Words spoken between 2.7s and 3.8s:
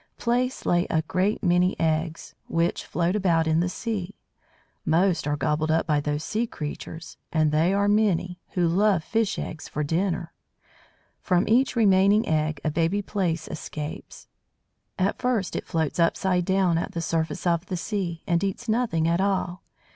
float about in the